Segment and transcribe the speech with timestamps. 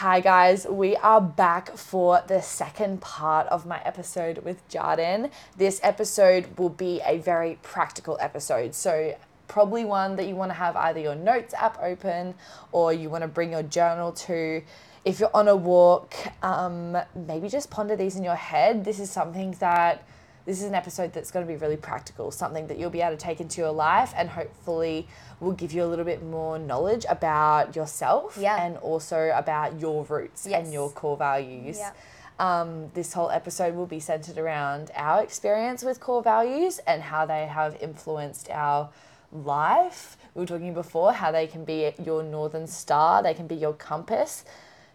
[0.00, 0.66] Hi, guys.
[0.66, 5.30] We are back for the second part of my episode with Jardan.
[5.58, 8.74] This episode will be a very practical episode.
[8.74, 9.14] So,
[9.46, 12.34] probably one that you want to have either your notes app open
[12.72, 14.62] or you want to bring your journal to.
[15.04, 18.86] If you're on a walk, um, maybe just ponder these in your head.
[18.86, 20.02] This is something that
[20.46, 23.16] this is an episode that's going to be really practical, something that you'll be able
[23.16, 25.06] to take into your life and hopefully
[25.38, 28.62] will give you a little bit more knowledge about yourself Yeah.
[28.62, 30.64] and also about your roots Yes.
[30.64, 31.78] and your core values.
[31.78, 31.92] Yeah.
[32.38, 37.26] Um, this whole episode will be centered around our experience with core values and how
[37.26, 38.88] they have influenced our
[39.30, 40.16] life.
[40.34, 43.72] We were talking before how they can be your northern star, they can be your
[43.74, 44.44] compass,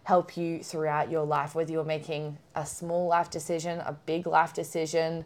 [0.06, 4.54] help you throughout your life, whether you're making a small life decision, a big life
[4.54, 5.24] decision,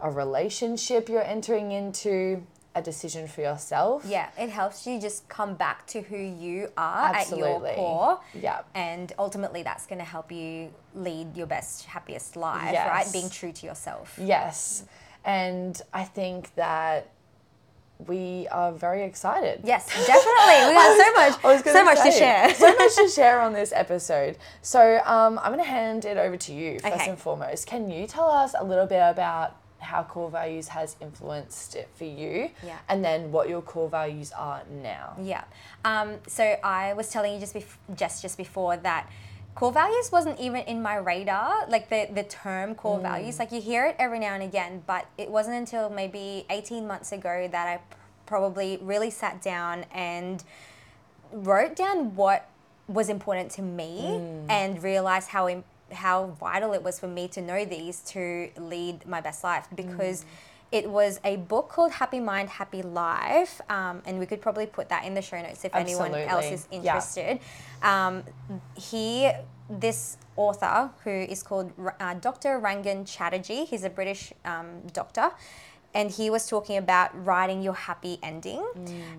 [0.00, 2.42] a relationship you're entering into,
[2.74, 4.04] a decision for yourself.
[4.06, 7.70] Yeah, it helps you just come back to who you are Absolutely.
[7.70, 8.20] at your core.
[8.38, 8.60] Yeah.
[8.74, 12.86] And ultimately, that's going to help you lead your best, happiest life, Yes.
[12.86, 13.12] right?
[13.12, 14.18] Being true to yourself.
[14.22, 14.84] Yes.
[15.24, 17.08] And I think that
[18.06, 19.60] we are very excited.
[19.64, 20.68] Yes, definitely.
[20.68, 22.54] We got so much, I was gonna so much to share.
[22.54, 24.38] so much to share on this episode.
[24.62, 27.10] So um, I'm going to hand it over to you first Okay.
[27.10, 27.66] and foremost.
[27.66, 32.04] Can you tell us a little bit about how core values has influenced it for
[32.04, 32.78] you, Yeah.
[32.88, 35.14] and then what your core values are now?
[35.20, 35.44] Yeah.
[35.84, 39.08] Um, so I was telling you just bef- just just before that
[39.58, 41.66] core values wasn't even in my radar.
[41.68, 43.02] Like the the term core hmm.
[43.02, 46.86] values, like you hear it every now and again, but it wasn't until maybe eighteen
[46.86, 47.80] months ago that I
[48.26, 50.44] probably really sat down and
[51.32, 52.48] wrote down what
[52.86, 54.50] was important to me hmm.
[54.50, 59.20] and realized how how vital it was for me to know these to lead my
[59.20, 59.66] best life.
[59.66, 59.74] Hmm.
[59.74, 60.24] Because
[60.70, 64.88] it was a book called Happy Mind, Happy Life, um, and we could probably put
[64.90, 66.54] that in the show notes if anyone else Absolutely.
[66.54, 66.76] is Yeah.
[66.78, 67.40] interested.
[67.82, 68.24] Um,
[68.76, 69.30] he,
[69.70, 72.60] this author who is called uh, Dr.
[72.60, 75.30] Rangan Chatterjee, he's a British um, doctor,
[75.98, 78.62] and he was talking about writing your happy ending.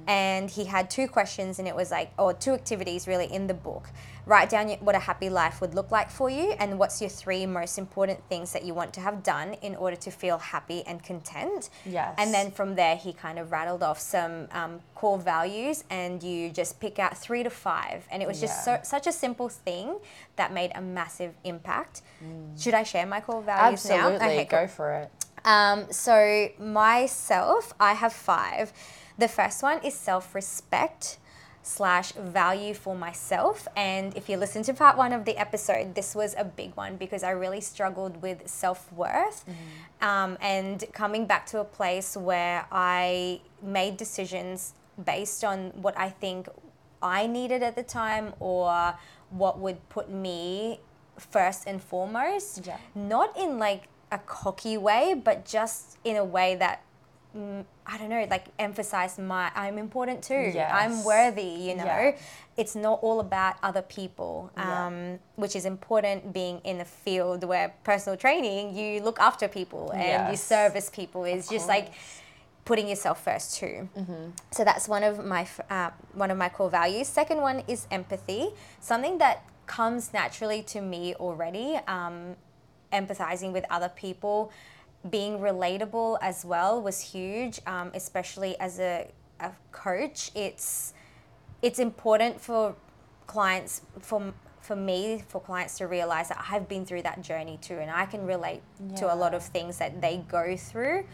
[0.07, 3.53] And he had two questions, and it was like, or two activities really in the
[3.53, 3.89] book.
[4.25, 7.45] Write down what a happy life would look like for you, and what's your three
[7.45, 11.03] most important things that you want to have done in order to feel happy and
[11.03, 11.69] content.
[11.85, 12.15] Yes.
[12.17, 16.49] And then from there, he kind of rattled off some um, core values, and you
[16.49, 18.07] just pick out three to five.
[18.09, 18.77] And it was just Yeah.
[18.83, 19.97] so, such a simple thing
[20.37, 22.03] that made a massive impact.
[22.57, 23.95] Should I share my core values now?
[23.95, 24.59] Absolutely, Okay, cool.
[24.61, 25.11] go for it.
[25.45, 28.73] Um, so myself, I have five.
[29.17, 31.17] The first one is self-respect
[31.61, 33.67] slash value for myself.
[33.75, 36.95] And if you listen to part one of the episode, this was a big one
[36.95, 39.45] because I really struggled with self-worth.
[40.01, 44.73] Um, and coming back to a place where I made decisions
[45.05, 46.47] based on what I think
[47.01, 48.95] I needed at the time or
[49.29, 50.79] what would put me
[51.17, 52.65] first and foremost.
[52.65, 52.77] Yeah.
[52.95, 56.81] Not in like a cocky way, but just in a way that
[57.35, 60.51] mm, I don't know, like emphasize my I'm important too.
[60.73, 61.85] I'm worthy, you know.
[61.85, 62.15] Yeah.
[62.57, 64.87] It's not all about other people, Yeah.
[64.87, 69.91] um, which is important being in a field where personal training, you look after people
[69.91, 71.23] and you service people.
[71.25, 71.93] It's just like
[72.65, 73.87] putting yourself first too.
[74.51, 77.07] So that's one of my uh, one of my core values.
[77.07, 78.49] Second one is empathy,
[78.81, 81.79] something that comes naturally to me already.
[81.87, 82.35] Um,
[82.91, 84.51] empathizing with other people,
[85.09, 89.07] being relatable as well was huge, um, especially as a,
[89.39, 90.31] a coach.
[90.35, 90.93] It's
[91.61, 92.75] it's important for
[93.27, 97.75] clients for for me for clients to realize that I've been through that journey too,
[97.79, 98.61] and I can relate
[98.97, 101.05] to a lot of things that they go through,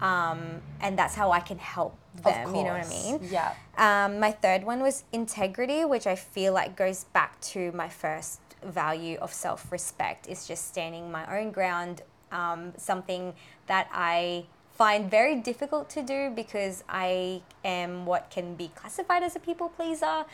[0.00, 2.54] um, and that's how I can help them.
[2.54, 3.20] You know what I mean?
[3.30, 3.54] Yeah.
[3.78, 8.40] Um, my third one was integrity, which I feel like goes back to my first
[8.64, 10.26] value of self respect.
[10.26, 13.34] is just standing my own ground, um, something
[13.66, 19.36] that I find very difficult to do because I am what can be classified as
[19.36, 20.24] a people pleaser.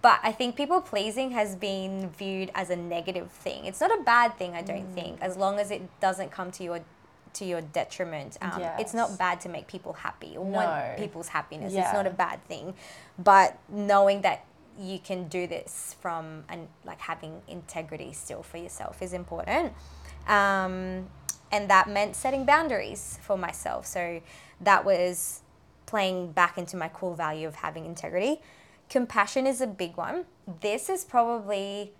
[0.00, 3.66] But I think people pleasing has been viewed as a negative thing.
[3.66, 6.64] It's not a bad thing, I don't think, as long as it doesn't come to
[6.64, 6.80] your
[7.34, 8.36] to your detriment.
[8.42, 10.58] Um, It's not bad to make people happy or No.
[10.58, 11.72] want people's happiness.
[11.72, 12.74] It's not a bad thing
[13.18, 14.44] but knowing that
[14.78, 19.72] you can do this from and like having integrity still for yourself is important.
[20.26, 21.08] Um,
[21.50, 23.86] and that meant setting boundaries for myself.
[23.86, 24.22] So
[24.60, 25.42] that was
[25.86, 28.40] playing back into my core value of having integrity.
[28.88, 30.24] Compassion is a big one.
[30.60, 31.92] This is probably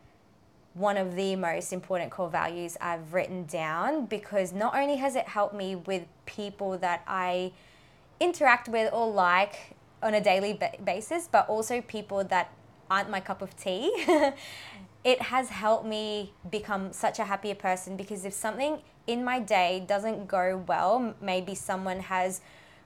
[0.75, 5.29] one of the most important core values I've written down because not only has it
[5.29, 7.53] helped me with people that I
[8.21, 12.51] interact with or like on a daily ba- basis, but also people that
[12.90, 13.90] aren't my cup of tea.
[15.05, 19.84] it has helped me become such a happier person because if something in my day
[19.87, 22.40] doesn't go well, maybe someone has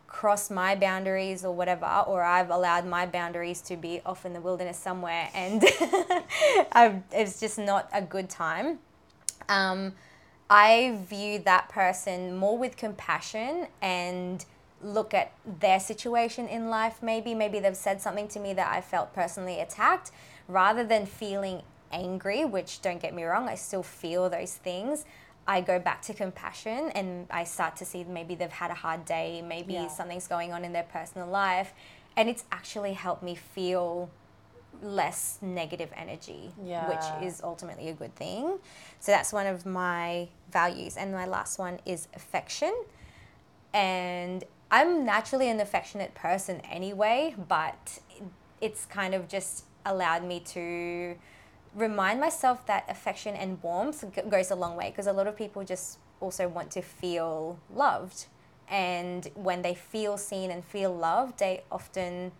[0.07, 4.41] crossed my boundaries or whatever, or I've allowed my boundaries to be off in the
[4.41, 5.63] wilderness somewhere and
[7.13, 8.79] it's just not a good time.
[9.49, 9.95] Um,
[10.49, 14.45] I view that person more with compassion and
[14.87, 18.81] look at their situation in life maybe maybe they've said something to me that I
[18.81, 20.11] felt personally attacked
[20.49, 21.63] rather than feeling
[21.93, 25.05] angry which don't get me wrong I still feel those things
[25.49, 29.05] I go back to compassion and I start to see maybe they've had a hard
[29.05, 29.89] day, maybe Yeah.
[29.89, 31.73] something's going on in their personal life,
[32.17, 34.11] and it's actually helped me feel
[34.83, 36.89] less negative energy, Yeah.
[36.89, 38.59] which is ultimately a good thing.
[38.99, 40.97] So that's one of my values.
[40.97, 42.75] And my last one is affection.
[43.73, 48.01] And I'm naturally an affectionate person anyway, but
[48.61, 51.17] it's kind of just allowed me to
[51.75, 55.63] remind myself that affection and warmth goes a long way because a lot of people
[55.63, 58.27] just also want to feel loved.
[58.69, 62.33] And when they feel seen and feel loved, they often,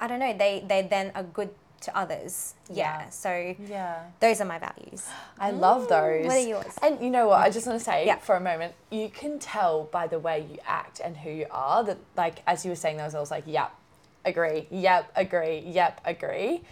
[0.00, 1.50] I don't know, they, they then are good
[1.84, 2.54] to others.
[2.68, 2.74] Yeah.
[2.76, 3.08] Yeah.
[3.10, 4.02] So Yeah.
[4.20, 5.06] those are my values.
[5.38, 5.88] I love mm.
[5.88, 6.26] those.
[6.26, 6.74] What are yours?
[6.82, 7.40] And you know what?
[7.40, 8.16] I just want to say Yeah.
[8.16, 11.84] for a moment, you can tell by the way you act and who you are
[11.84, 13.72] that, like, as you were saying, those I was like, yep,
[14.24, 16.62] agree, yep, agree, yep, agree.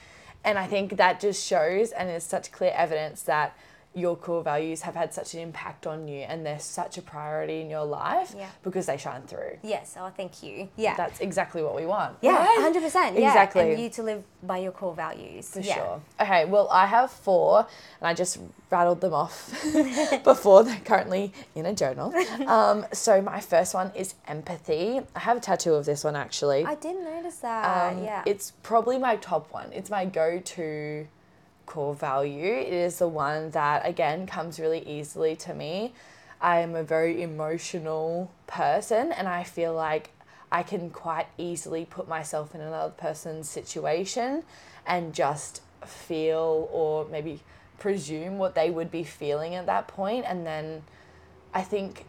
[0.44, 3.56] And I think that just shows and is such clear evidence that
[3.94, 7.60] your core values have had such an impact on you and they're such a priority
[7.60, 8.48] in your life Yeah.
[8.62, 9.58] because they shine through.
[9.62, 9.96] Yes.
[9.98, 10.68] Oh, thank you.
[10.76, 10.96] Yeah.
[10.96, 12.16] That's exactly what we want.
[12.22, 12.36] yeah.
[12.36, 12.58] right?
[12.60, 13.18] Hundred percent.
[13.18, 13.28] Yeah.
[13.28, 13.72] Exactly.
[13.72, 15.50] And you to live by your core values.
[15.50, 15.74] For yeah.
[15.74, 16.00] sure.
[16.20, 17.66] Okay, well, I have four,
[18.00, 18.38] and I just
[18.70, 19.52] rattled them off
[20.24, 20.64] before.
[20.64, 22.12] They're currently in a journal.
[22.52, 25.00] Um, so, my first one is empathy.
[25.14, 26.64] I have a tattoo of this one actually.
[26.64, 27.92] I didn't notice that.
[27.92, 28.22] Um, yeah.
[28.26, 29.70] It's probably my top one.
[29.72, 31.06] It's my go to
[31.66, 32.52] core value.
[32.52, 35.94] It is the one that, again, comes really easily to me.
[36.40, 40.10] I am a very emotional person, and I feel like
[40.50, 44.42] I can quite easily put myself in another person's situation
[44.86, 47.40] and just feel or maybe
[47.78, 50.24] presume what they would be feeling at that point.
[50.24, 50.82] point and then
[51.52, 52.04] I think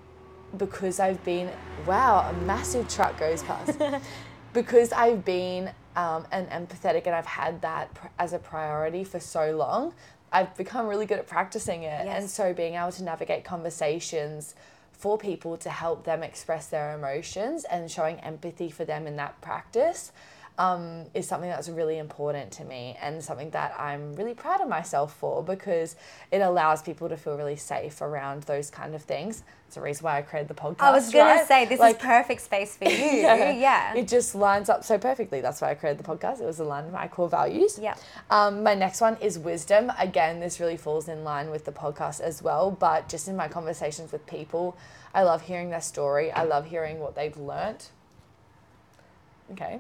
[0.58, 1.50] because I've been
[1.86, 3.80] wow a massive truck goes past
[4.54, 9.20] because I've been um, an empathetic and I've had that pr- as a priority for
[9.20, 9.94] so long
[10.34, 12.08] I've become really good at practicing it.
[12.08, 14.56] And so being able to navigate conversations
[14.92, 19.40] for people to help them express their emotions and showing empathy for them in that
[19.42, 20.12] practice
[20.60, 24.68] um, is something that's really important to me and something that I'm really proud of
[24.70, 25.96] myself for because
[26.32, 29.44] it allows people to feel really safe around those kind of things.
[29.66, 30.82] It's the reason why I created the podcast.
[30.82, 31.48] I was gonna right?
[31.48, 32.92] say this Like, is perfect space for you.
[32.92, 33.96] yeah.
[33.96, 35.42] It just lines up so perfectly.
[35.42, 36.40] That's why I created the podcast.
[36.40, 37.80] It was aligned with my core values.
[37.82, 37.96] Yeah.
[38.30, 39.92] Um, my next one is wisdom.
[39.98, 43.48] Again, this really falls in line with the podcast as well, but just in my
[43.48, 44.78] conversations with people,
[45.16, 46.32] I love hearing their story.
[46.32, 47.90] I love hearing what they've learnt.
[49.52, 49.80] Okay.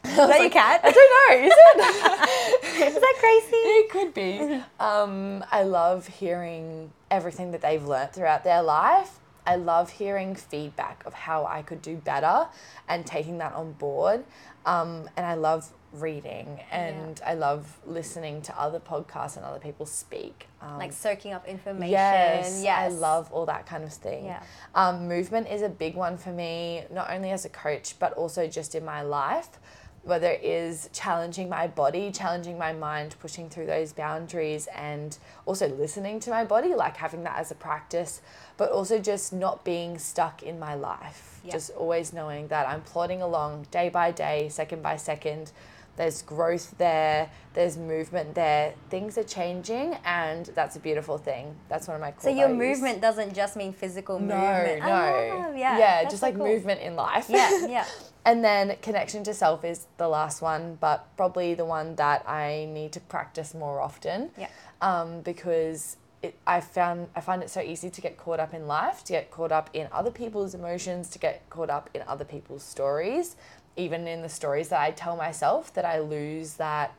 [0.04, 0.80] Is that your cat?
[0.82, 2.86] I don't know, is it?
[2.94, 3.56] Is that crazy?
[3.56, 4.62] It could be.
[4.80, 9.18] Um, I love hearing everything that they've learnt throughout their life.
[9.46, 12.46] I love hearing feedback of how I could do better
[12.88, 14.24] and taking that on board.
[14.66, 19.86] Um, and I love reading and I love listening to other podcasts and other people
[19.86, 20.46] speak.
[20.62, 21.90] Um, Like soaking up information.
[21.92, 22.78] Yes, Yes.
[22.78, 24.26] I love all that kind of thing.
[24.26, 24.42] Yeah.
[24.74, 28.46] Um, movement is a big one for me, not only as a coach, but also
[28.46, 29.48] just in my life.
[30.02, 35.68] Whether it is challenging my body, challenging my mind, pushing through those boundaries, and also
[35.68, 38.22] listening to my body, like having that as a practice,
[38.56, 41.40] but also just not being stuck in my life.
[41.52, 45.52] Just always knowing that I'm plodding along day by day, second by second.
[45.96, 48.74] There's growth there, there's movement there.
[48.88, 51.54] Things are changing, and that's a beautiful thing.
[51.68, 52.78] That's one of my core So your values.
[52.80, 54.80] movement doesn't just mean physical No, movement.
[54.80, 54.88] no.
[54.88, 55.78] Ah, yeah.
[55.78, 56.46] yeah, just so like cool.
[56.46, 57.26] movement in life.
[57.28, 57.84] Yeah, yeah.
[58.24, 62.66] and then connection to self is the last one, but probably the one that I
[62.72, 64.30] need to practice more often.
[64.38, 64.48] Yeah.
[64.80, 68.66] Um, because it, I found I find it so easy to get caught up in
[68.66, 72.24] life, to get caught up in other people's emotions, to get caught up in other
[72.24, 73.36] people's stories,
[73.76, 76.92] even in the stories that I tell myself, that I lose that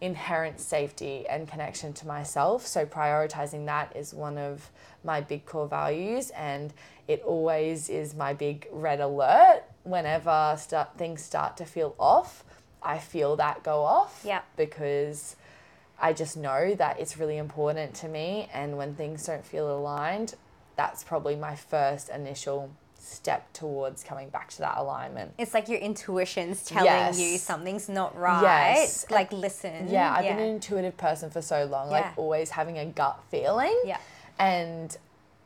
[0.00, 2.66] inherent safety and connection to myself.
[2.66, 4.70] So prioritizing that is one of
[5.04, 6.72] my big core values and
[7.08, 12.44] it always is my big red alert whenever start, things start to feel off.
[12.82, 14.42] I feel that go off Yeah.
[14.56, 15.36] because
[15.98, 20.34] I just know that it's really important to me and when things don't feel aligned,
[20.76, 22.70] that's probably my first initial
[23.06, 25.32] step towards coming back to that alignment.
[25.38, 27.18] It's like your intuition's telling Yes.
[27.18, 28.42] you something's not right.
[28.42, 29.06] Yes.
[29.10, 29.88] Like listen.
[29.88, 32.12] Yeah, I've been an intuitive person for so long, like Yeah.
[32.16, 33.78] always having a gut feeling.
[33.84, 33.98] Yeah.
[34.38, 34.96] And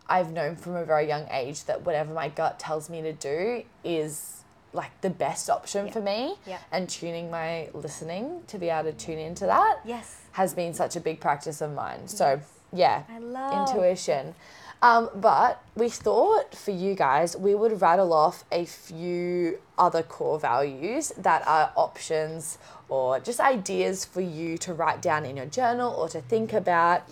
[0.08, 3.62] I've known from a very young age that whatever my gut tells me to do
[3.84, 4.36] is
[4.72, 5.92] like the best option Yeah.
[5.92, 6.36] for me.
[6.46, 6.58] Yeah.
[6.72, 10.16] And tuning my listening to be able to tune into that Yes.
[10.32, 12.06] has been such a big practice of mine.
[12.08, 12.40] So,
[12.72, 14.34] yeah, I love intuition.
[14.82, 20.38] Um, but we thought for you guys, we would rattle off a few other core
[20.38, 22.56] values that are options
[22.88, 27.02] or just ideas for you to write down in your journal or to think about.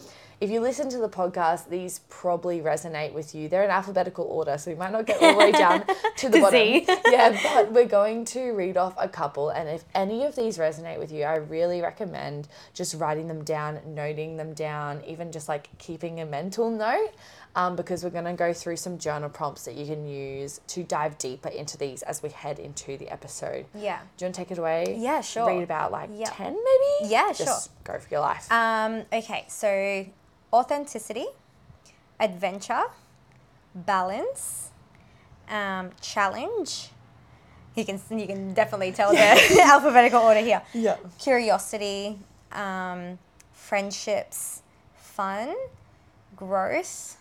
[0.41, 3.49] If you listen to the podcast, these probably resonate with you.
[3.49, 5.85] They're in alphabetical order, so we might not get all the way down
[6.17, 6.61] to the To bottom.
[6.61, 6.87] Z.
[7.11, 9.49] yeah, but we're going to read off a couple.
[9.49, 13.81] And if any of these resonate with you, I really recommend just writing them down,
[13.85, 17.11] noting them down, even just like keeping a mental note.
[17.57, 20.85] Um, because we're going to go through some journal prompts that you can use to
[20.85, 23.67] dive deeper into these as we head into the episode.
[23.75, 23.99] Yeah.
[24.17, 24.97] Do you want to take it away?
[24.99, 25.49] Yeah, sure.
[25.49, 26.31] Read about like Yeah.
[26.31, 27.11] 10 maybe?
[27.13, 28.51] Yeah, Just go for your life.
[28.53, 30.07] Um, okay, so
[30.53, 31.27] authenticity,
[32.21, 32.85] adventure,
[33.75, 34.71] balance,
[35.49, 36.91] um, challenge.
[37.75, 39.19] You can you can definitely tell the
[39.65, 40.63] alphabetical order here.
[40.75, 40.97] yeah.
[41.19, 42.19] Curiosity,
[42.53, 43.19] um,
[43.53, 44.63] friendships,
[44.97, 45.55] fun,
[46.35, 47.18] growth,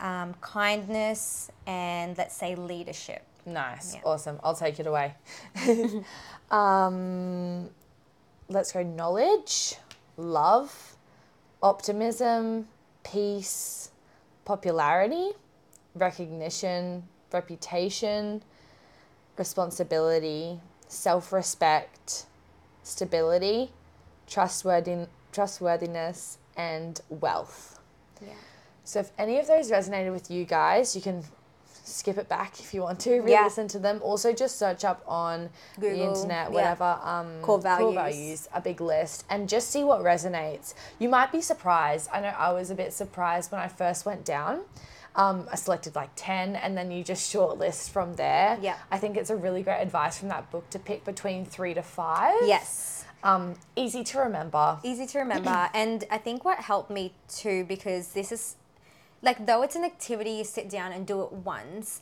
[0.00, 3.22] um, kindness, and let's say leadership.
[3.46, 3.94] Nice.
[3.94, 4.00] Yeah.
[4.04, 4.38] Awesome.
[4.42, 5.14] I'll take it away.
[6.50, 7.70] um,
[8.48, 9.76] let's go knowledge,
[10.16, 10.96] love,
[11.62, 12.68] optimism,
[13.04, 13.90] peace,
[14.44, 15.30] popularity,
[15.94, 18.42] recognition, reputation,
[19.36, 22.26] responsibility, self respect,
[22.82, 23.70] stability,
[24.26, 27.80] trustworthiness, and wealth.
[28.20, 28.34] Yeah.
[28.90, 31.22] So if any of those resonated with you guys, you can
[31.84, 34.00] skip it back if you want to, re-listen to them.
[34.02, 36.54] Also just search up on the Google, internet, yeah.
[36.54, 37.84] whatever, um, Core values.
[37.84, 40.74] Core values, a big list, and just see what resonates.
[40.98, 42.10] You might be surprised.
[42.12, 44.62] I know I was a bit surprised when I first went down.
[45.14, 48.58] Um, I selected like 10 and then you just shortlist from there.
[48.60, 48.76] Yeah.
[48.90, 51.82] I think it's a really great advice from that book to pick between three to
[51.82, 52.34] five.
[52.42, 53.04] Yes.
[53.22, 54.78] Um, easy to remember.
[54.82, 58.56] easy to remember and i think what helped me too because this is
[59.22, 62.00] like though it's an activity you sit down and do it once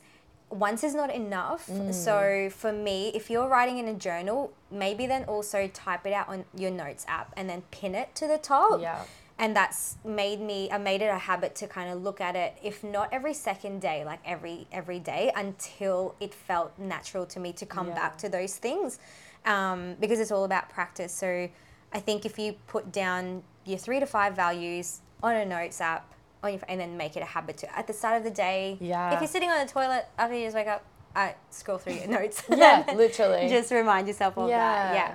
[0.49, 1.93] once is not enough Mm.
[1.93, 6.27] so for me if you're writing in a journal maybe then also type it out
[6.29, 9.03] on your notes app and then pin it to the top Yeah.
[9.37, 12.57] and that's made me i made it a habit to kind of look at it
[12.63, 17.53] if not every second day like every every day until it felt natural to me
[17.53, 17.95] to come Yeah.
[17.95, 18.97] back to those things
[19.45, 21.47] um, because it's all about practice so
[21.93, 26.11] i think if you put down your three to five values on a notes app
[26.43, 28.77] on your, and then make it a habit to at the start of the day
[28.79, 29.13] Yeah.
[29.13, 30.83] if you're sitting on the toilet after you just wake up
[31.15, 33.49] I scroll through your notes Yeah, literally.
[33.49, 35.13] just remind yourself of that yeah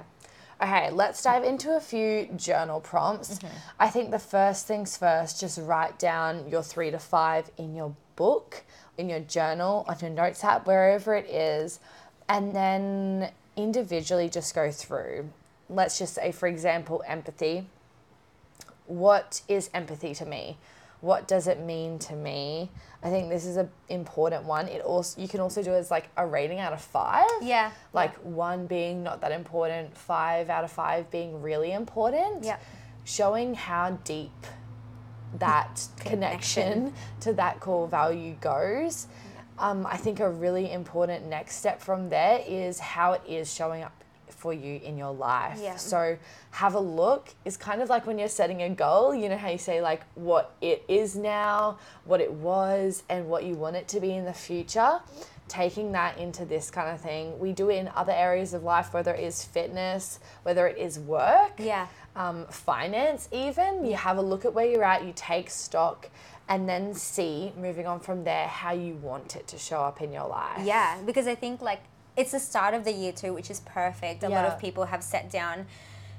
[0.63, 3.39] Okay, let's dive into a few journal prompts.
[3.39, 3.57] Mm-hmm.
[3.81, 7.95] I think the first things first, just write down your three to five in your
[8.15, 8.63] book,
[8.97, 11.81] in your journal, on your notes app, wherever it is,
[12.29, 15.29] and then individually just go through.
[15.69, 17.67] Let's just say, for example, empathy.
[18.87, 20.57] What is empathy to me?
[21.05, 22.71] What does it mean to me?
[23.03, 24.69] I think this is an important one.
[24.69, 27.73] It also you can also do it as like a rating out of five yeah
[27.93, 32.43] like one being not that important, five out of five being really important.
[32.43, 32.59] Yeah.
[33.05, 34.47] Showing how deep
[35.39, 39.07] that connection to that core value goes.
[39.59, 43.83] Um, I think a really important next step from there is how it is showing
[43.83, 44.04] up
[44.45, 45.59] for you in your life.
[45.59, 45.77] Yeah.
[45.77, 46.19] So
[46.51, 47.31] have a look.
[47.47, 50.03] It's kind of like when you're setting a goal, you know how you say like
[50.15, 54.27] what it is now, what it was, and what you want it to be in
[54.27, 55.01] the future.
[55.49, 57.39] Taking that into this kind of thing.
[57.39, 60.99] We do it in other areas of life, whether it is fitness, whether it is
[60.99, 61.87] work, yeah
[62.17, 63.85] um, finance, even.
[63.85, 66.11] You have a look at where you're at, you take stock,
[66.49, 70.13] and then see, moving on from there, how you want it to show up in
[70.13, 70.61] your life.
[70.65, 71.83] Yeah, because I think like
[72.17, 74.23] it's the start of the year too, which is perfect.
[74.23, 75.67] A lot of people have set down,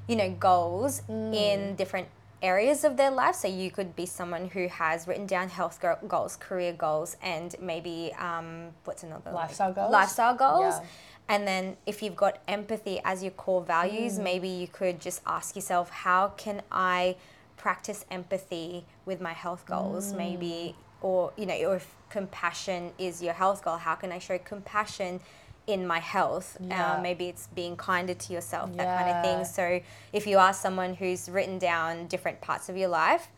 [0.07, 1.33] you know, goals Mm.
[1.33, 2.07] in different
[2.41, 3.35] areas of their life.
[3.35, 8.13] So you could be someone who has written down health goals, career goals, and maybe
[8.19, 9.91] um, what's another like, Lifestyle goals?
[9.91, 10.75] Lifestyle goals.
[10.79, 10.85] Yeah.
[11.27, 13.67] And then if you've got empathy as your core Mm.
[13.67, 17.15] values, maybe you could just ask yourself, how can I
[17.57, 20.11] practice empathy with my health goals?
[20.13, 20.17] Mm.
[20.17, 24.37] Maybe, or you know, or if compassion is your health goal, how can I show
[24.37, 25.19] compassion
[25.67, 26.57] in my health?
[26.59, 26.93] Yeah.
[26.93, 29.45] Uh, maybe it's being kinder to yourself, that kind of thing.
[29.45, 29.81] So
[30.13, 33.29] if you are someone who's written down different parts of your life,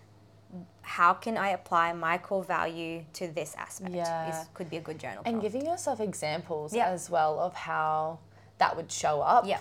[0.81, 3.93] how can I apply my core value to this aspect?
[3.93, 4.41] Yeah.
[4.41, 5.21] Is, could be a good journal.
[5.25, 5.41] And prompt.
[5.41, 6.87] giving yourself examples Yeah.
[6.87, 8.19] as well of how
[8.57, 9.45] that would show up.
[9.45, 9.59] Yeah.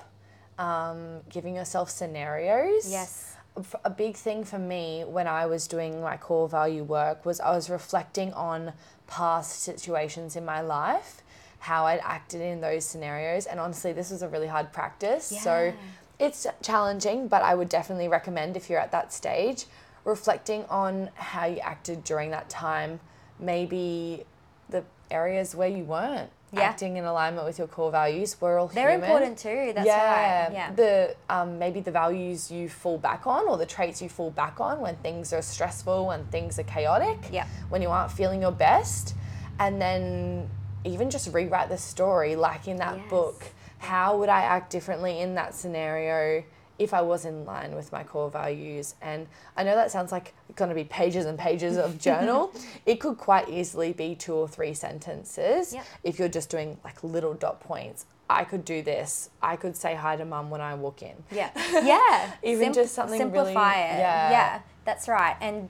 [0.58, 2.90] Um, giving yourself scenarios.
[2.90, 3.36] Yes.
[3.84, 7.52] A big thing for me when I was doing my core value work was I
[7.52, 8.74] was reflecting on
[9.06, 11.22] past situations in my life,
[11.58, 13.46] how I'd acted in those scenarios.
[13.46, 15.24] And honestly, this was a really hard practice.
[15.42, 15.72] So
[16.18, 19.66] it's challenging, but I would definitely recommend if you're at that stage,
[20.04, 23.00] reflecting on how you acted during that time,
[23.38, 24.24] maybe
[24.68, 26.62] the areas where you weren't Yeah.
[26.62, 28.36] acting in alignment with your core values.
[28.40, 29.04] We're all They're human.
[29.10, 29.72] important too.
[29.74, 30.48] That's right.
[30.52, 30.70] Yeah.
[30.72, 34.60] The um, maybe the values you fall back on or the traits you fall back
[34.60, 37.46] on when things are stressful, when things are chaotic, Yeah.
[37.68, 39.14] when you aren't feeling your best,
[39.58, 40.48] and then
[40.86, 43.10] even just rewrite the story like in that Yes.
[43.10, 43.44] book.
[43.78, 46.42] How would I act differently in that scenario
[46.78, 48.94] if I was in line with my core values?
[49.02, 49.26] And
[49.56, 52.52] I know that sounds like going to be pages and pages of journal.
[52.86, 55.84] it could quite easily be two or three sentences Yep.
[56.04, 58.06] if you're just doing like little dot points.
[58.28, 59.30] I could do this.
[59.40, 61.14] I could say hi to mum when I walk in.
[61.30, 61.50] Yeah.
[61.84, 62.32] Yeah.
[62.42, 63.98] Even just something really- simplify it.
[63.98, 64.30] yeah.
[64.30, 64.60] Yeah.
[64.84, 65.36] That's right.
[65.40, 65.68] And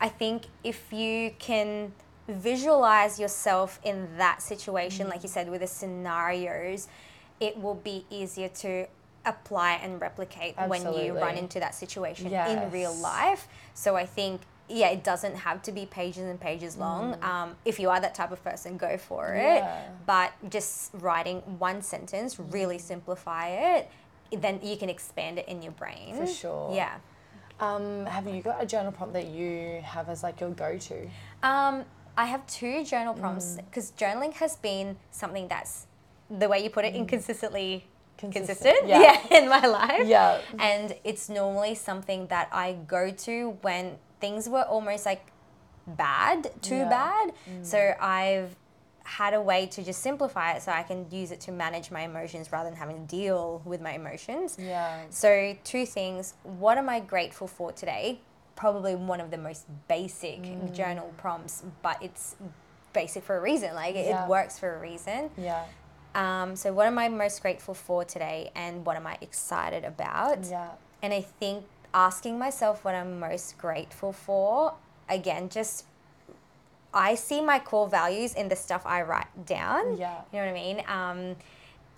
[0.00, 1.92] I think if you can
[2.28, 6.88] visualize yourself in that situation, like you said, with the scenarios,
[7.40, 8.86] it will be easier to
[9.26, 13.48] apply and replicate when you run into that situation in real life.
[13.74, 17.22] So I think yeah, it doesn't have to be pages and pages long.
[17.22, 19.58] Um, if you are that type of person, go for it.
[19.58, 19.88] Yeah.
[20.06, 23.90] But just writing one sentence, really simplify it,
[24.32, 26.16] then you can expand it in your brain.
[26.16, 26.74] For sure.
[26.74, 26.94] Yeah.
[27.60, 31.08] Um, have you got a journal prompt that you have as like your go-to?
[31.42, 31.84] Um,
[32.16, 33.64] I have two journal prompts Mm.
[33.66, 35.86] because journaling has been something that's
[36.30, 37.86] the way you put it, inconsistently
[38.18, 38.32] Mm.
[38.32, 38.88] Consistent, consistent.
[38.88, 39.20] yeah.
[39.30, 39.38] Yeah.
[39.38, 40.06] in my life.
[40.06, 40.40] Yeah.
[40.58, 45.26] And it's normally something that I go to when things were almost like
[45.86, 46.84] bad, too Yeah.
[46.86, 46.90] Mm.
[46.90, 47.32] bad.
[47.62, 48.56] So I've
[49.02, 52.02] had a way to just simplify it so I can use it to manage my
[52.02, 54.56] emotions rather than having to deal with my emotions.
[54.58, 55.02] Yeah.
[55.10, 56.32] So, two things.
[56.42, 58.20] What am I grateful for today?
[58.56, 60.72] Probably one of the most basic Mm.
[60.74, 62.36] journal prompts, but it's
[62.92, 63.74] basic for a reason.
[63.74, 64.24] Like it- Yeah.
[64.24, 65.30] it works for a reason.
[65.36, 65.64] Yeah.
[66.14, 70.44] Um, so, what am I most grateful for today, and what am I excited about?
[70.44, 70.68] Yeah.
[71.02, 74.74] And I think asking myself what I'm most grateful for,
[75.08, 75.84] again, just
[76.96, 79.96] I see my core values in the stuff I write down.
[79.96, 80.20] Yeah.
[80.30, 80.84] You know what I mean?
[80.86, 81.36] Um,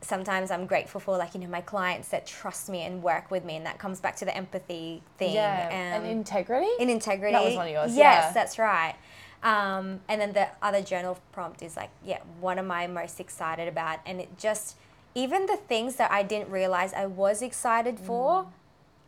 [0.03, 3.45] sometimes I'm grateful for like you know my clients that trust me and work with
[3.45, 5.35] me, and that comes back to the empathy thing.
[5.35, 5.67] Yeah.
[5.69, 6.69] Um, and integrity.
[6.79, 7.33] in integrity.
[7.33, 8.33] That was one of yours, Yes, yeah.
[8.33, 8.95] that's right.
[9.43, 13.69] Um, and then the other journal prompt is like, yeah, what am I most excited
[13.69, 14.01] about?
[14.07, 14.77] And it just,
[15.15, 18.47] even the things that I didn't realize I was excited for, Mm.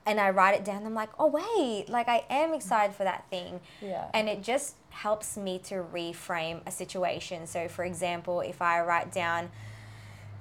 [0.07, 3.25] and I write it down, I'm like, oh, wait, like I am excited for that
[3.31, 3.61] thing.
[3.83, 4.05] Yeah.
[4.15, 7.47] And it just helps me to reframe a situation.
[7.47, 9.51] So, for example, if I write down,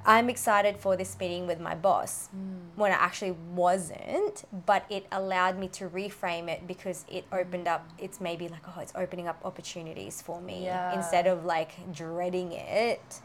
[0.08, 2.78] I'm excited for this meeting with my boss Mm.
[2.78, 7.86] when I actually wasn't, but it allowed me to reframe it because it opened up,
[8.00, 10.64] it's maybe like, oh, it's opening up opportunities for me.
[10.64, 10.94] Yeah.
[10.96, 13.20] Instead of like dreading it,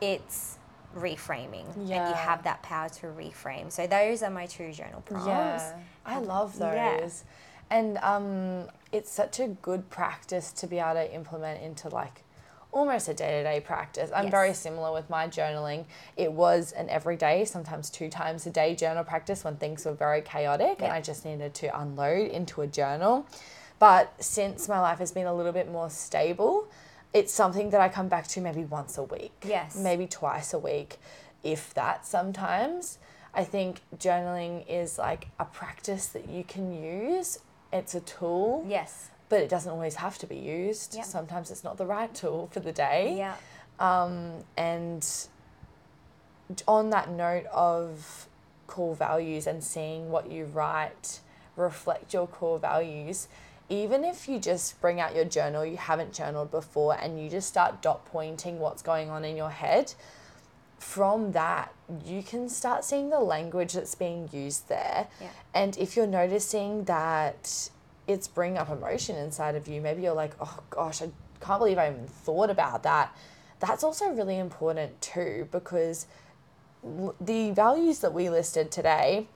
[0.00, 0.58] it's
[0.96, 1.74] reframing.
[1.74, 3.72] And you have that power to reframe.
[3.72, 5.26] So those are my two journal prompts.
[5.26, 6.74] Yeah, I love those.
[6.74, 7.08] Yeah.
[7.78, 12.22] And um, it's such a good practice to be able to implement into like
[12.72, 14.10] almost a day to day practice.
[14.14, 15.84] I'm very similar with my journaling.
[16.16, 20.22] It was an everyday, sometimes two times a day journal practice when things were very
[20.22, 23.26] chaotic and I just needed to unload into a journal.
[23.78, 26.68] But since my life has been a little bit more stable,
[27.12, 29.32] it's something that I come back to maybe once a week.
[29.44, 29.76] Yes.
[29.76, 30.98] Maybe twice a week,
[31.42, 32.98] if that sometimes.
[33.34, 37.38] I think journaling is like a practice that you can use.
[37.72, 39.08] It's a tool, Yes.
[39.32, 40.94] But it doesn't always have to be used.
[40.94, 41.04] Yeah.
[41.04, 43.14] Sometimes it's not the right tool for the day.
[43.16, 43.36] Yeah.
[43.80, 45.08] Um, and
[46.68, 48.28] on that note of
[48.66, 51.20] core values and seeing what you write
[51.56, 53.26] reflect your core values,
[53.70, 57.48] even if you just bring out your journal, you haven't journaled before, and you just
[57.48, 59.94] start dot pointing what's going on in your head,
[60.78, 61.72] from that,
[62.04, 65.06] you can start seeing the language that's being used there.
[65.22, 65.28] Yeah.
[65.54, 67.70] And if you're noticing that
[68.06, 71.10] it's bringing up emotion inside of you, maybe you're like, oh gosh, I
[71.40, 73.16] can't believe I even thought about that.
[73.60, 76.06] That's also really important too, because
[77.20, 79.28] the values that we listed today,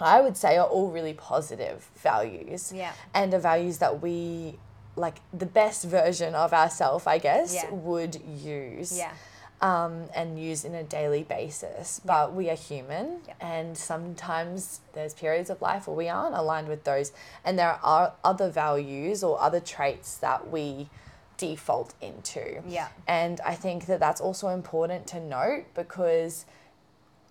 [0.00, 2.72] I would say, are all really positive values.
[2.74, 2.92] Yeah.
[3.14, 4.58] And are values that we,
[4.96, 7.70] like the best version of ourselves, I guess, Yeah.
[7.70, 8.98] would use.
[8.98, 9.12] Yeah.
[9.60, 12.00] Um, and use in a daily basis.
[12.04, 16.84] But we are human, and sometimes there's periods of life where we aren't aligned with
[16.84, 17.12] those,
[17.44, 20.88] and there are other values or other traits that we
[21.36, 22.62] default into.
[22.68, 22.88] Yeah.
[23.08, 26.46] And I think that that's also important to note because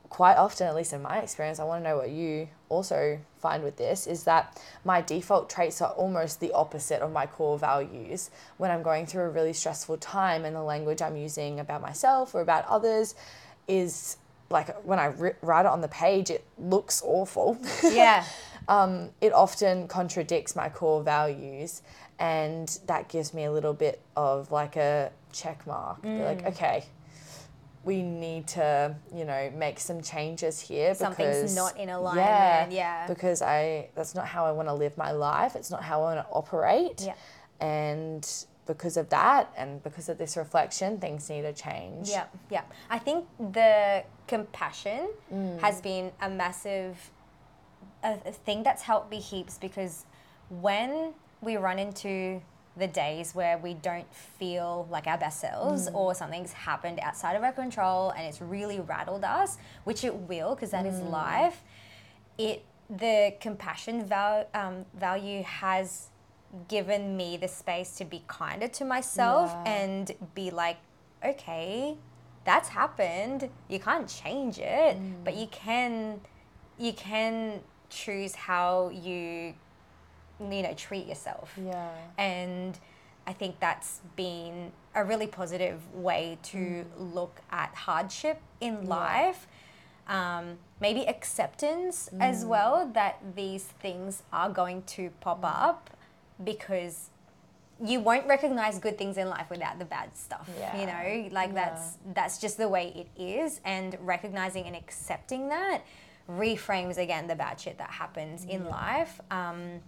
[0.10, 3.62] quite often, at least in my experience, I want to know what you also find
[3.62, 8.32] with this is that my default traits are almost the opposite of my core values.
[8.58, 12.34] When I'm going through a really stressful time and the language I'm using about myself
[12.34, 13.16] or about others
[13.68, 14.18] is
[14.50, 17.58] like when I ri- write it on the page, it looks awful.
[17.84, 18.24] Yeah.
[18.70, 21.82] um, it often contradicts my core values,
[22.20, 26.02] and that gives me a little bit of like a check mark.
[26.02, 26.86] Be Like, okay,
[27.84, 32.68] we need to, you know, make some changes here Something's because not in alignment, yeah.
[32.72, 33.08] yeah.
[33.08, 35.56] because I that's not how I want to live my life.
[35.56, 37.02] It's not how I want to operate.
[37.06, 37.16] Yeah.
[37.60, 38.28] And
[38.66, 42.08] because of that, and because of this reflection, things need to change.
[42.10, 42.64] Yeah, yeah.
[42.90, 45.60] I think the compassion Mm.
[45.60, 47.12] has been a massive
[48.04, 50.06] a, a thing that's helped me heaps because
[50.50, 52.42] when we run into
[52.76, 55.96] the days where we don't feel like our best selves Mm.
[55.96, 60.56] or something's happened outside of our control and it's really rattled us, which it will
[60.56, 61.12] because that is Mm.
[61.12, 61.64] life.
[62.38, 66.10] It the compassion val, um, value has
[66.68, 69.72] given me the space to be kinder to myself Yeah.
[69.72, 70.78] and be like,
[71.24, 71.98] okay,
[72.44, 73.50] that's happened.
[73.70, 76.22] You can't change it, but you can
[76.78, 79.54] you can choose how you
[80.52, 81.54] you know treat yourself.
[81.64, 81.90] Yeah.
[82.18, 82.78] And
[83.26, 89.48] I think that's been a really positive way to look at hardship in life.
[90.08, 95.90] Um, maybe acceptance as well that these things are going to pop up
[96.44, 97.10] because
[97.84, 101.30] you won't recognize good things in life without the bad stuff you know?
[101.32, 103.62] Like that's that's just the way it is.
[103.64, 105.84] And recognizing and accepting that
[106.30, 109.20] reframes again the bad shit that happens in life.
[109.32, 109.80] Um,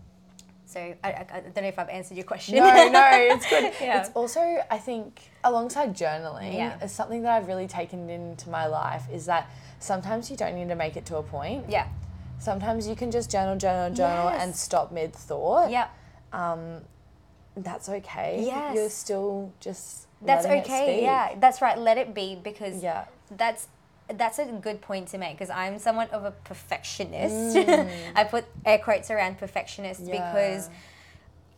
[0.65, 2.55] so I, I, I don't know if I've answered your question.
[2.55, 3.71] No, no, it's good.
[3.81, 3.99] Yeah.
[4.01, 6.83] It's also, I think, alongside journaling, Yeah.
[6.83, 9.49] is something that I've really taken into my life is that
[9.79, 11.65] sometimes you don't need to make it to a point.
[11.69, 11.87] yeah,
[12.39, 15.69] Sometimes you can just journal, journal, journal, and stop mid thought.
[15.71, 15.87] yeah,
[16.33, 16.81] um,
[17.55, 18.43] That's okay.
[18.45, 18.75] Yes.
[18.75, 20.07] You're still just.
[20.21, 21.01] that's okay.
[21.03, 21.77] Yeah, that's right.
[21.77, 23.05] Let it be because Yeah.
[23.31, 23.67] that's
[24.13, 27.55] that's a good point to make because I'm somewhat of a perfectionist.
[27.65, 27.89] Mm.
[28.15, 30.69] I put air quotes around perfectionist because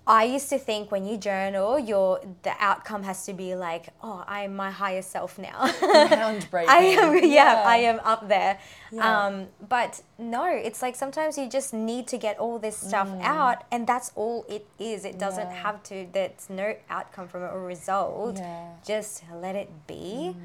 [0.10, 4.24] I used to think when you journal, your the outcome has to be like, oh,
[4.26, 5.68] I'm my higher self now.
[5.68, 6.68] Groundbreaking.
[6.70, 7.64] I am, yeah, Yeah.
[7.66, 8.58] I am up there.
[8.90, 9.26] Yeah.
[9.26, 13.22] Um, but no, it's like sometimes you just need to get all this stuff Mm.
[13.22, 15.04] out, and that's all it is.
[15.04, 15.64] It doesn't Yeah.
[15.64, 16.08] have to.
[16.14, 18.38] There's no outcome from it or result.
[18.38, 18.70] Yeah.
[18.86, 20.38] Just let it be.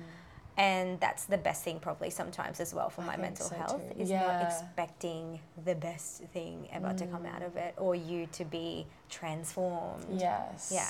[0.57, 3.81] And that's the best thing, probably sometimes as well for I my mental so health,
[3.95, 4.01] too.
[4.03, 8.45] is not expecting the best thing ever to come out of it or you to
[8.45, 10.05] be transformed.
[10.13, 10.71] Yes.
[10.75, 10.89] Yeah.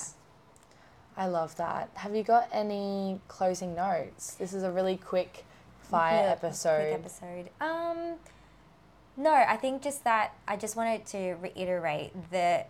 [1.17, 1.91] I love that.
[1.95, 4.35] Have you got any closing notes?
[4.35, 5.45] This is a really quick
[5.83, 6.91] fire Quick- episode.
[6.91, 7.51] Quick episode.
[7.61, 8.15] Um,
[9.17, 12.65] no, I think just that I just wanted to reiterate the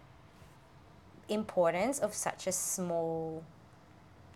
[1.28, 3.44] importance of such a small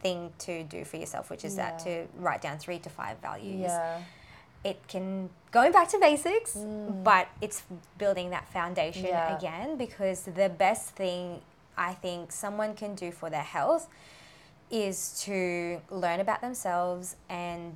[0.06, 3.60] thing to do for yourself, which is that to write down three to five values.
[3.60, 4.00] Yeah.
[4.70, 6.52] It can going back to basics,
[7.10, 7.62] but it's
[7.98, 9.08] building that foundation Mm.
[9.16, 9.36] Yeah.
[9.38, 11.20] again because the best thing
[11.90, 13.84] I think someone can do for their health
[14.70, 15.38] is to
[15.90, 17.72] learn about themselves and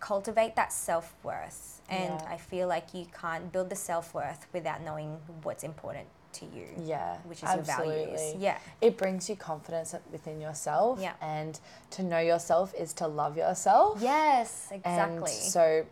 [0.00, 1.60] cultivate that self worth.
[1.88, 2.34] And Yeah.
[2.34, 5.10] I feel like you can't build the self worth without knowing
[5.44, 6.66] what's important to you.
[6.82, 7.16] Yeah.
[7.24, 8.34] Which is your values.
[8.38, 8.58] Yeah.
[8.80, 10.98] It brings you confidence within yourself.
[11.00, 11.12] Yeah.
[11.20, 11.58] And
[11.92, 13.98] to know yourself is to love yourself.
[14.00, 15.30] Yes, And exactly.
[15.32, 15.86] so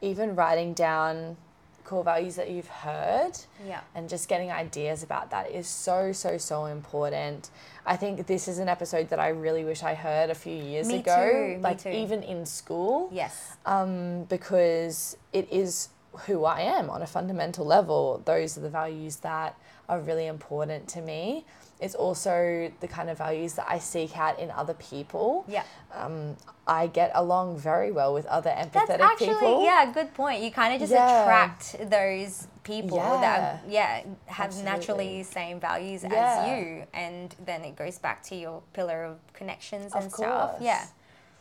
[0.00, 1.36] even writing down
[1.84, 3.32] core values that you've heard
[3.66, 3.80] yeah.
[3.96, 7.50] and just getting ideas about that is so so so important.
[7.84, 10.86] I think this is an episode that I really wish I heard a few years
[10.86, 13.56] Me ago, too, like even in school, Yes.
[13.66, 15.88] um, because it is
[16.26, 18.22] who I am on a fundamental level.
[18.24, 19.56] Those are the values that
[19.90, 21.44] are really important to me.
[21.80, 25.44] It's also the kind of values that I seek out in other people.
[25.48, 25.64] Yeah.
[25.92, 29.64] Um, I get along very well with other empathetic That's actually people.
[29.64, 30.42] yeah, good point.
[30.42, 31.22] You kind of just Yeah.
[31.22, 34.70] attract those people that yeah have Absolutely.
[34.70, 36.14] naturally same values Yeah.
[36.14, 40.56] as you, and then it goes back to your pillar of connections and Of stuff.
[40.60, 40.84] Yeah,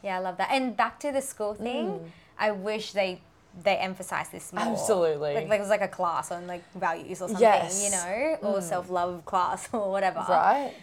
[0.01, 0.49] yeah, I love that.
[0.51, 2.09] And back to the school thing, Mm.
[2.39, 3.21] I wish they
[3.63, 4.63] they emphasize this more.
[4.63, 5.33] Absolutely.
[5.33, 7.83] like, like it was like a class on like values or something, Yes.
[7.83, 8.63] you know, or mm.
[8.63, 10.73] self love class or whatever Right?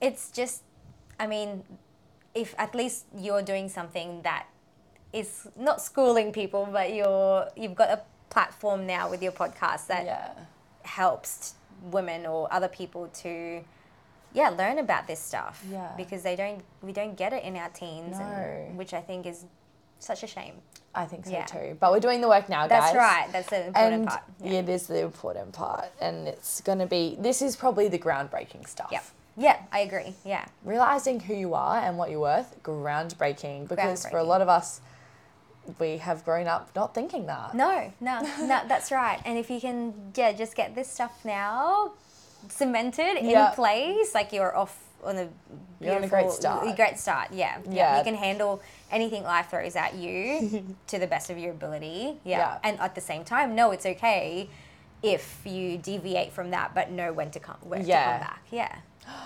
[0.00, 0.62] it's just
[1.18, 1.64] i mean
[2.34, 4.46] if at least you're doing something that
[5.12, 8.00] is not schooling people, but you're you've got a
[8.30, 10.30] platform now with your podcast that Yeah.
[10.82, 13.64] helps women or other people to
[14.34, 15.92] yeah learn about this stuff Yeah.
[15.96, 18.24] because they don't we don't get it in our teens No.
[18.24, 19.46] and, which i think is
[19.98, 20.54] such a shame
[20.94, 21.44] I think so Yeah.
[21.44, 21.76] too.
[21.78, 22.92] But we're doing the work now, guys.
[22.92, 24.52] that's right that's the important and part yeah.
[24.60, 25.86] it is the important part.
[26.00, 28.88] And it's going to be, this is probably the groundbreaking stuff.
[28.90, 29.02] yeah
[29.36, 33.68] yeah i agree yeah Realizing who you are and what you're worth, groundbreaking.
[33.68, 34.80] Because for a lot of us,
[35.78, 37.54] we have grown up not thinking that.
[37.54, 41.92] no no no that's right and if you can yeah just get this stuff now
[42.48, 45.28] cemented in place like you're off on the
[45.80, 46.66] You're on a great beautiful- start.
[46.68, 47.72] a great start yeah Yeah.
[47.74, 52.18] yeah you can handle anything life throws at you to the best of your ability
[52.24, 52.38] yeah.
[52.38, 52.58] Yeah.
[52.64, 54.48] and at the same time no, it's okay
[55.02, 58.04] if you deviate from that but know when to come when Yeah.
[58.04, 58.74] to come back yeah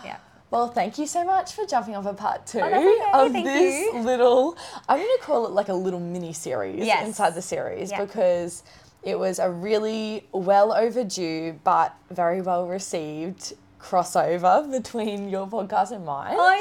[0.04, 0.16] yeah
[0.50, 3.26] Well, thank you so much for jumping on for part two Oh, okay.
[3.26, 3.98] of Thank this you.
[4.00, 4.54] little.
[4.86, 7.06] I'm going to call it like a little mini series Yes.
[7.06, 8.04] inside the series Yeah.
[8.04, 8.62] because
[9.02, 16.04] it was a really well overdue but very well received crossover between your podcast and
[16.04, 16.36] mine.
[16.38, 16.58] i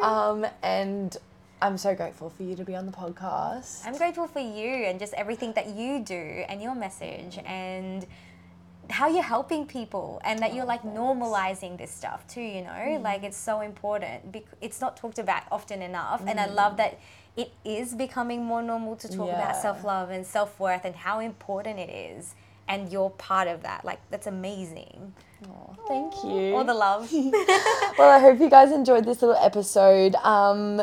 [0.00, 1.16] know Um, and
[1.62, 3.86] I'm so grateful for you to be on the podcast.
[3.86, 6.14] I'm grateful for you and just everything that you do
[6.48, 8.06] and your message and
[8.90, 13.00] how you're helping people and that you're like normalizing this stuff too, you know?
[13.02, 14.36] Like it's so important.
[14.60, 16.22] It's not talked about often enough.
[16.26, 16.98] And I love that
[17.36, 19.40] it is becoming more normal to talk Yeah.
[19.40, 22.34] about self love and self worth and how important it is.
[22.68, 23.84] And you're part of that.
[23.86, 25.14] Like, that's amazing.
[25.86, 26.54] Thank you.
[26.54, 27.12] All the love.
[27.98, 30.14] well, I hope you guys enjoyed this little episode.
[30.16, 30.82] Um,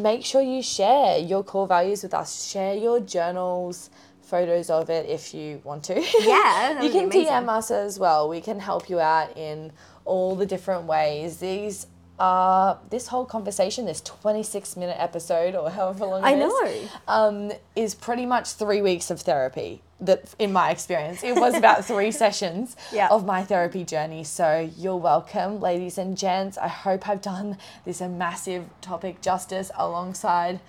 [0.00, 2.48] make sure you share your core values with us.
[2.50, 3.90] Share your journals,
[4.22, 5.94] photos of it if you want to.
[6.20, 7.10] Yeah, you can.
[7.10, 8.28] DM us as well.
[8.28, 9.72] We can help you out in
[10.04, 11.38] all the different ways.
[11.38, 11.86] These
[12.18, 16.88] are this whole conversation, this 26 minute episode or however long I it is, know.
[17.06, 19.82] um, is pretty much three weeks of therapy.
[20.00, 23.08] That, in my experience, it was about three sessions Yeah.
[23.10, 24.22] of my therapy journey.
[24.22, 26.56] So you're welcome, ladies and gents.
[26.56, 30.60] I hope I've done this a massive topic justice alongside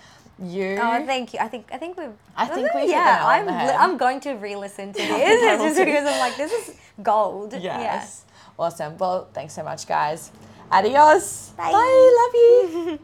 [0.42, 0.80] you.
[0.82, 1.40] Oh, thank you.
[1.42, 2.14] I think I think we've.
[2.36, 3.22] I think we've yeah.
[3.24, 7.54] I'm I'm going to re-listen to this just because I'm like this is gold.
[7.54, 8.26] yes.
[8.58, 8.98] Awesome.
[8.98, 10.32] Well, thanks so much, guys.
[10.72, 11.50] Adios.
[11.56, 11.72] Bye.
[11.72, 12.16] Bye.
[12.20, 13.00] Love you.